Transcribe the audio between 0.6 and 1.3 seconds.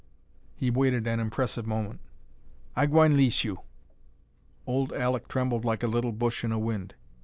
waited an